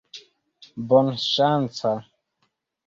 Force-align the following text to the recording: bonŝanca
bonŝanca 0.93 1.95